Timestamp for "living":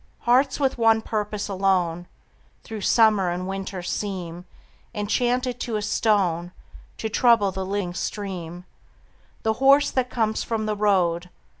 7.63-7.93